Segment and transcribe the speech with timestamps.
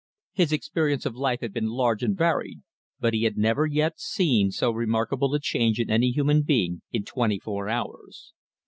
[0.33, 2.61] His experience of life had been large and varied,
[2.99, 7.03] but he had never yet seen so remarkable a change in any human being in
[7.03, 8.33] twenty four hours.